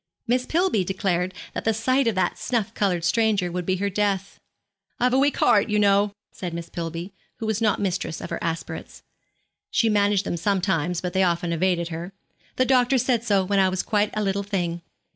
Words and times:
Miss 0.25 0.47
Pillby 0.47 0.83
declared 0.83 1.31
that 1.53 1.63
the 1.63 1.75
sight 1.75 2.07
of 2.07 2.15
that 2.15 2.39
snuff 2.39 2.73
coloured 2.73 3.03
stranger 3.05 3.51
would 3.51 3.67
be 3.67 3.75
her 3.75 3.89
death. 3.91 4.39
'I've 4.99 5.13
a 5.13 5.19
weak 5.19 5.39
'art, 5.43 5.69
you 5.69 5.77
know,' 5.77 6.11
said 6.31 6.55
Miss 6.55 6.71
Pillby, 6.71 7.13
who 7.37 7.45
was 7.45 7.61
not 7.61 7.79
mistress 7.79 8.19
of 8.19 8.31
her 8.31 8.39
aspirates, 8.43 9.03
she 9.69 9.89
managed 9.89 10.25
them 10.25 10.37
sometimes, 10.37 11.01
but 11.01 11.13
they 11.13 11.21
often 11.21 11.53
evaded 11.53 11.89
her, 11.89 12.13
'the 12.55 12.65
doctor 12.65 12.97
said 12.97 13.23
so 13.23 13.43
when 13.45 13.59
I 13.59 13.69
was 13.69 13.83
quite 13.83 14.09
a 14.15 14.23
little 14.23 14.41
thing.' 14.41 14.81